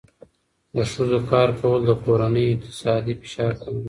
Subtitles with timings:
[0.75, 3.79] د ښځو کار کول د کورنۍ اقتصادي فشار کموي.